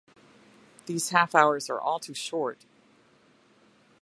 [0.87, 2.65] These half hours are all too short.